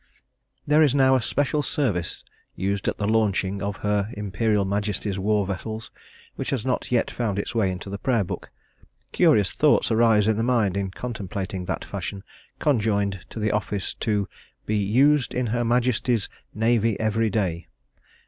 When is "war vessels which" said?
5.19-6.49